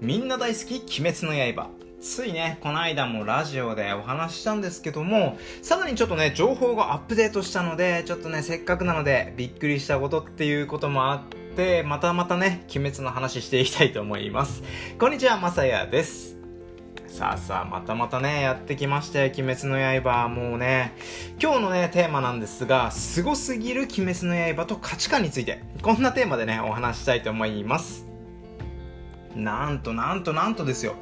[0.00, 1.68] みんな大好き鬼滅の刃。
[2.00, 11.22] ついね、この間もラジオでお話ししたんですけども、さらにちょっとね、情報がアップデートしたので、ちょっとね、せっかくなので、びっくりしたことっていうこともあっ
[11.54, 14.62] て、またまたね、鬼滅の話していきたいと思います。
[14.98, 16.38] こんにちは、まさやです。
[17.06, 20.28] さあさあ、またまたね、やってきましたよ、鬼滅の刃。
[20.28, 20.94] もうね、
[21.38, 28.09] 今日のね、テーマなんですが、凄すぎる鬼滅の刃と価値観について、こんなテーマでね、お話したいと思います。
[29.36, 30.94] なんとなんとなんとですよ。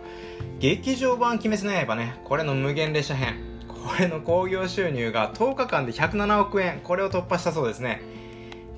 [0.61, 3.37] 劇場版「鬼滅の刃ね」これの無限列車編。
[3.69, 6.81] これの興行収入が10日間で107億円。
[6.83, 8.03] これを突破したそうですね。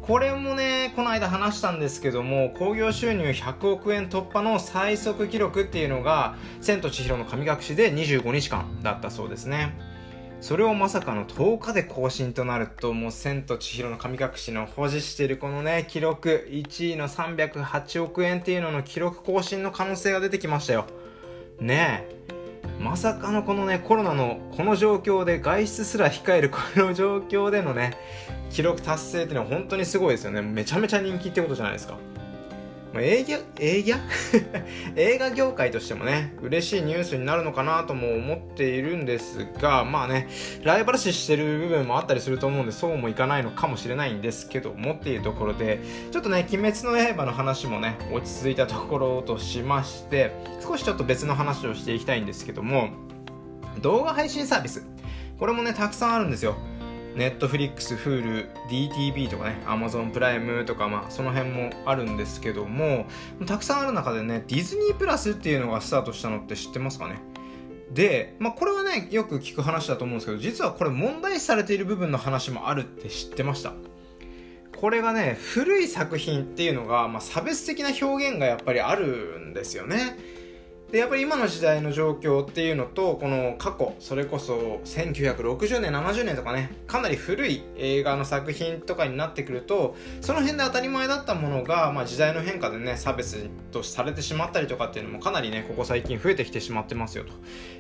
[0.03, 9.90] これもねこの間話したんですけども興行収入100億円突破の最速記録っていうのが「千と千尋の神隠し」で25日間だったそうですね。
[10.41, 20.87] それをまさかの10日で更新となると、もう千と千尋の神隠しの保持しているこのね、記録、1位の308億円っていうのの記録更新の可能性が出てきましたよ。
[21.61, 22.21] ねえ。
[22.81, 27.99] まさかのこのね、コロナのこの状況で外出すら控えるこの状況でのね、
[28.51, 30.41] 記録達成っていうのは本当にすごいですよね。
[30.41, 31.99] めちゃめちゃ人気ってことじゃないですか。
[32.93, 33.99] まあ、映画、映画
[34.97, 40.29] 映画業界としてもね、嬉しいニュースになるのかなとも思っているんですが、まあね、
[40.65, 45.81] ライバル視してる部分もあったりすると思うんで、そうもいかないのかもしれないんですけどもっていうところで、
[46.11, 52.91] ちょっとね、鬼滅の刃の話もね、落ち着いたところとしまして、少しちょっと別の話をしていきたいんですけども、
[53.81, 54.85] 動画配信サービス。
[55.39, 56.57] これもね、たくさんあるんですよ。
[57.17, 63.07] ネットフリックス、 Hulu、DTV とかね、アマゾンプライムとか、まあ、その辺もあるんですけども、
[63.47, 67.17] たくさんある中でね、ディズニープラスっていうのがスタートしたのって知ってますかね？
[67.93, 73.73] で、まあ、これはね、よく聞く話だと思うんですけど、実はこれ問題視されている部分の話もあるって知ってました
[74.77, 80.17] これがね、古い作品っていうのが、まあ、差別的な表現がやっぱりあるんですよね。
[80.91, 97.33] でやっぱり今の時代の状況っていうのとこの過去それこそ1960年70年とかねかなり古い映画の作品とかになってくるとその辺で当たり前だったものが、まあ、時代の変化でね差別とされてしまったりとかっていうのもかなりねここ最近増えてきてしまってますよと。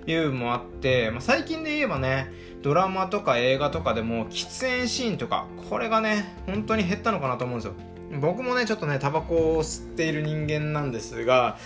[0.06, 2.32] いうのもあって、まあ、最近で言えばね
[2.62, 7.74] ドラマとか映画とかでも喫煙シーンとかこれがね本当に減ったのかなと思うんですよ。
[8.18, 11.58] 僕もねちょっとねタバコを吸っている人間なんですが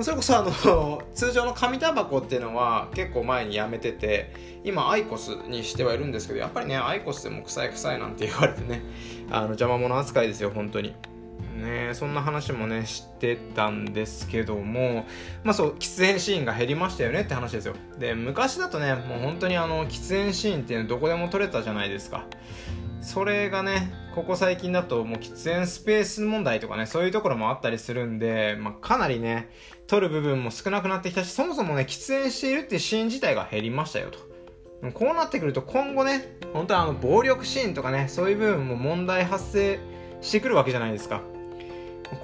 [0.00, 4.32] それこそあの 通常の紙タバコっていうのは結構前にやめてて
[4.64, 8.82] 今アイコスにしてはいるんですけどやっぱりねアイコスでも臭い臭いなんて言われてね
[9.30, 10.94] あの邪魔者扱いですよ本当に。
[11.52, 15.04] ねそんな話もね知ってたんですけども
[15.44, 17.74] まあそう喫煙シーンが減りましたよねって話ですよ。
[17.98, 22.24] で昔だとねもう本当にあの喫煙シーンっていうのどこでも撮れたじゃないですか。
[23.02, 29.50] それがねここ最近だともう喫煙スペース問題とかねそういうところもあったりするんで、まあ、かなりね
[29.86, 34.18] 取る部分も少なくなってきたしそもそもね喫煙しているっていうシーン自体が減りましたよと。
[34.94, 39.78] こうなってくると今後ね本当にあの暴力シーンとかねそういう部分も問題発生
[40.20, 41.22] してくるわけじゃないですか。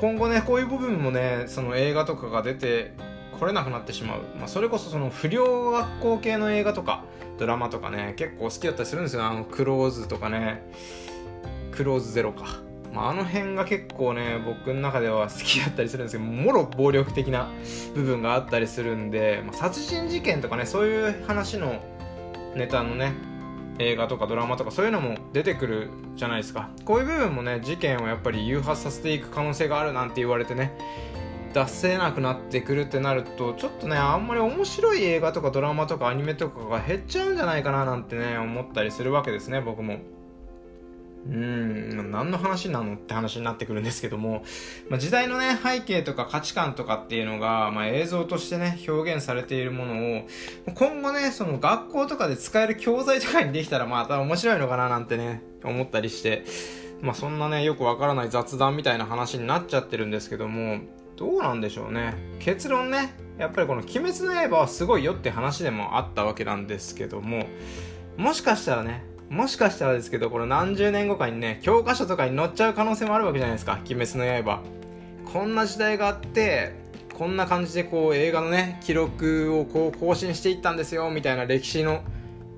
[0.00, 2.92] 今後ねこういう部分もねその映画とかが出て
[3.38, 7.04] 来れなくなってしまう、まあ、それこそその不良学校系の映画とか
[7.38, 9.24] ドラマとかね結構好きだったりするんですよ。
[9.24, 10.62] あのクローズとかね。
[11.78, 12.58] クローズゼロか、
[12.92, 17.48] まあ、あの辺が結構ね僕の中では好きだったりするんですけどもろ暴力的な
[17.94, 21.80] 部分があったりするんで、まあ、殺人事件とかねそういう話の
[22.56, 23.12] ネタのね
[23.78, 26.68] 映画とかドラマとかそういうのも出てくるじゃないですか。
[26.84, 30.76] こういう部分もね事件をやっぱり誘発させていく可能性があるなんて言われてね
[31.52, 39.98] 出せなくなってくるってなるとちょっとねあんまり面白い映画とかドラマとかアニメとかが減っちゃうんじゃないかななんてね思ったりするわけですね僕も。
[41.26, 44.44] うん何の話なのって話になってくるんですけども、
[44.88, 50.22] まあ、時代のね背景とか価値観とかっていうのが、まあ、映像としてね表現されているものを
[50.74, 56.44] 今後ねその学校とかで使える教材とかにできたらまた面白いのかななんてね思ったりして。
[57.00, 60.80] まあそんなねよくわからない雑談みたいな話になっちゃってるんですけども。
[61.18, 62.14] どうなんでしょうね。
[62.38, 63.12] 結論ね。
[63.38, 67.46] やっぱりこの「鬼滅の刃」はすごいよって話でもあったわけなんですけども。
[68.16, 74.62] もしかしたらねもしかしたらですけどこの何十年後かにね教科書とかに載っちゃう可能性もあるわけじゃないですか「鬼滅の刃」
[75.32, 76.74] こんな時代があって
[77.16, 82.02] こんな感じでこう映画のね記録をこう更新していったんですよみたいな歴史の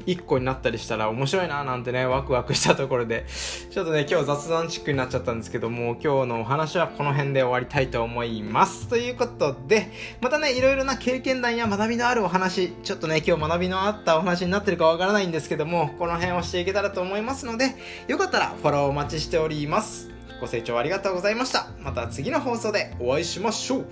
[0.06, 3.26] 1個になったりしたら面白いななんてね、ワクワクしたところで、
[3.70, 8.88] ちょっとね、今日雑談チックになっちゃったんですけども、今日のお話はこの辺で終わりたいと思います。
[8.88, 17.74] ということで、またね、いろいろな経験談や学びのあるお話、ちょっとね、今日学びのあったお話になってるかわからないんですけども、この辺をしていけたらと思いますので、
[18.08, 20.10] よかったらフォローお待ちしております。
[20.40, 21.68] ご清聴ありがとうございました。
[21.80, 23.86] また次の放送でお会いしましょう。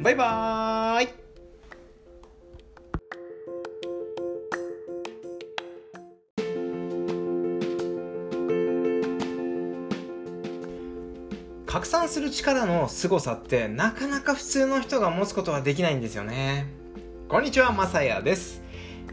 [0.00, 1.21] バイバーイ
[11.72, 16.66] 拡散する力の凄さってなかなか普通の人が持つことはできないんですよね。
[17.30, 18.62] こんにちは、まさやです。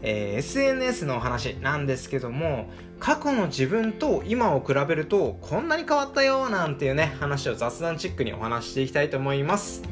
[0.02, 2.68] えー、SNS のお話なんですけども
[2.98, 9.82] 過去の自分と今を比べるとこんなに変わったよなんていうね話を雑談チックにお話していきたいと思います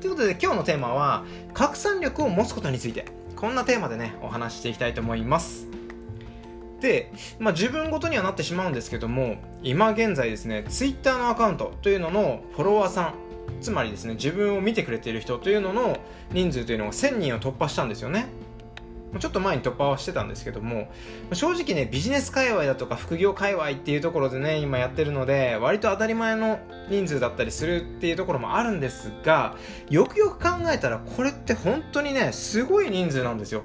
[0.00, 5.66] ということで今日のテーマは拡散力を持つことについてこんなテーマでねお話していきたいと思います
[6.80, 13.14] で、まあ、自分ごとにはなってしまうんですけども今現在ですね Twitter のアカウントというののフォロワーさん
[13.60, 15.98] つまりですね自分を見てくれている人というのの
[16.32, 18.26] 人数というのが1000人を突破したんですよね
[19.18, 20.88] ちょっと前に突破はしてたんですけども、
[21.32, 29.56] 正直ね、ビジネス界隈だとか副業界隈っていうところでね、今やってるので、割と当たり前の人数だったりするっていうところもあるんですが、
[29.88, 33.64] よくよく考えたらこれって本当にね、すごい人数なんですよ。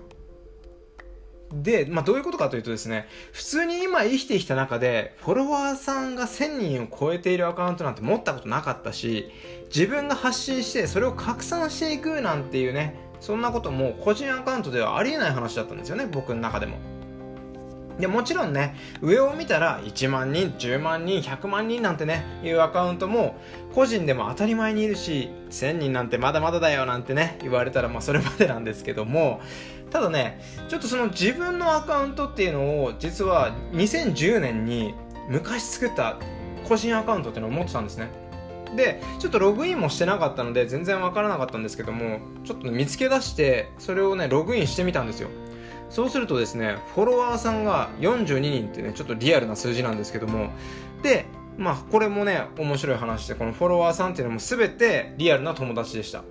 [1.51, 9.31] で、まあ、どういうことかというとですね、普通に今生きてきた中で、フォロワーさんが1000人を超えているアカウントなんて持ったことなかったし、
[9.73, 16.77] 自分が発信してそれを拡散していくなんていうね、そんなことも個人アカウントではありえない話だったんですよね僕の中でも。
[17.99, 23.35] でもちろんね上を見たら1万人10万人100万人なんてねいうアカウントも
[23.75, 29.41] 個人でも当たり前にいるし1000人なんてまだまだだよなんてね言われたらまあそれまでなんですけども
[29.91, 34.93] ただねちょっとその自分のアカウントっていうのを実は2010年に
[35.27, 36.17] 昔作った
[36.67, 38.09] 個人アカウントっていうのを持ってたんですね。
[38.75, 45.29] でちょっとログインもしてなかったので全然わからなかったんですけどもちょっと見つけ出してそれをねログインしてみたんですよ。
[45.89, 50.49] そうするとですねフォロワーさんが42人ってねちょっとリアルな数字なんですけども
[51.01, 51.25] で
[51.57, 56.23] まあこれもね面白い話でこのフォロワーさんっていうのも全てリアルな友達でした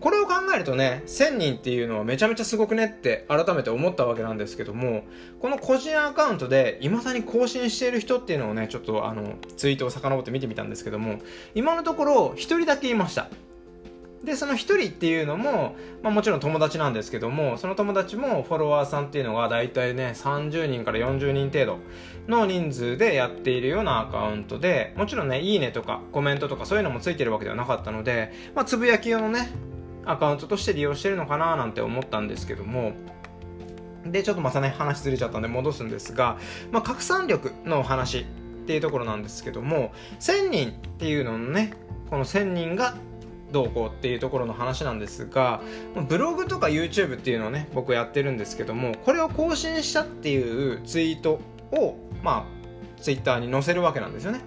[0.00, 5.04] これを考えるとね、1000人っていうのはめちゃめちゃすごくねって改めて思ったわけなんですけども、
[5.40, 11.18] この個人アカウントで未だに更新している人っていうのをね、ちょっとあの、ツイートを遡って見てみたんですけども、
[11.54, 13.28] 今のところ1人だけいました。
[14.24, 21.78] で、その1人っていうのも、まあもちろん友達なんですけども、その友達もフォロワーさんっていうのが大体ね、30人から40人程度
[22.28, 29.50] の人数でやっているようなアカウントで、もちろんね、いいねとかコメントとかそういうのもついてるわけではなかったので、まあつぶやき用のね、
[30.04, 32.92] アカウントとして利用してるのかななんて思ったんですけども
[34.04, 36.38] でちょっとまたね話ずれちゃったんで戻すんですが、
[36.70, 38.24] まあ、拡散力の話っ
[38.66, 41.72] ていうところなんですけども1000人っていうののね
[42.10, 42.96] この1000人が
[43.52, 45.60] どうこうっていうところの話なんですが
[46.08, 51.40] ブログとか YouTube っていうのをね僕やってるんですけどもこれを更新したっていうツイート
[51.72, 54.40] をまあ Twitter に載せるわけなんですよね。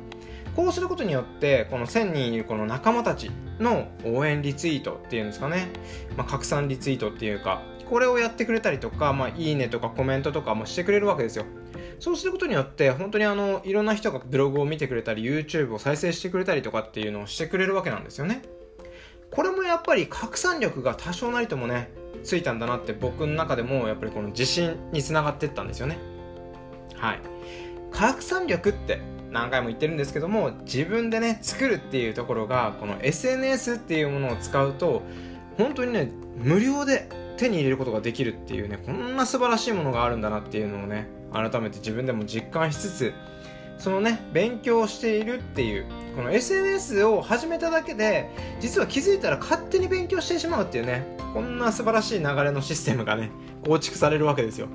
[0.56, 3.30] こうすることによってこの1000人いるこの仲間たち
[3.60, 5.68] の応援リツイートっていうんですかね、
[6.16, 11.46] まあ、拡散リツイートっていうかこれをやってくれたりとか、まあ、いいねとかコメントとかもしてくれるわけですよ。
[12.00, 18.42] そうすることによって本当にあのいろんな人がブログを見てくれたり YouTube を再生してくれたりとかっていうのをしてくれるわけなんですよね
[19.36, 21.90] これもやっぱり拡散力が多少なりともね
[22.24, 25.98] ついたんだなって僕の中でもやっぱりこの自信につながってったんですよね。
[26.96, 27.20] はい。
[27.92, 29.02] 拡散力って
[29.32, 35.02] 何回も言ってるんですけども自分でね作るっていうところがこの SNS っていうものを使うと
[35.58, 43.14] 本当にね無料で手に入れることができるっていうねこんな素晴らしいものがあるんだなっていうのをね改めて自分でも実感しつつ
[43.78, 48.30] そのね勉強しているっていうこの SNS を始めただけで
[48.60, 53.32] 実は気づいたら勝手に勉強してしまうっていうねこんな素晴らしい流れのシステムがね
[53.64, 54.68] 構築されるわけですよ。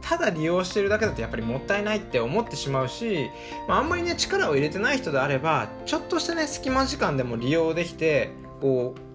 [0.00, 3.28] ただ利用してるだけだとやっぱりもったいないって思ってしまうし、
[3.68, 8.30] まあ、あんまりね力を入れてない人であればちょっとしたね隙間時間でも利用できて
[8.62, 9.08] こう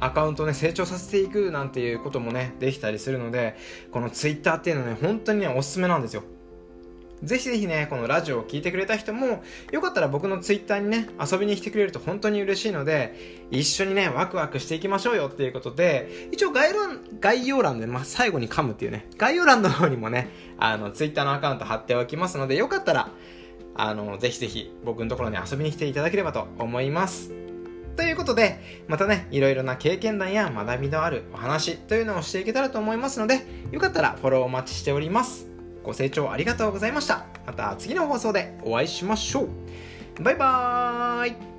[0.00, 3.56] アカウントね成長させていくなんていうこともねできたりするので
[3.92, 6.24] この Twitter っていうのはね本当にねおすすめなんですよ。
[7.22, 23.10] ぜひぜひね、このラジオを聴いてくれた人も、よかったら僕のツイッターにね、遊びに来てくれると本当に嬉しいので、一緒にね、ワクワクしていきましょうよっていうことで、一応概要欄、概要欄で、まあ、最後に噛むっていうね、概要欄の方にもね、あの、ツイッターのアカウント貼っておきますので、よかったら、
[23.74, 27.30] あの、ぜひぜひ僕のところに遊びに来ていただければと思います。
[27.96, 35.51] ということで、またね、いろいろな経験談や学びのあるお話というのをしていけたらと思いますので、よかったらフォローお待ちしております。
[35.82, 37.26] ご清聴ありがとうございました。
[37.46, 40.22] また次の放送でお会いしましょう。
[40.22, 41.51] バイバーイ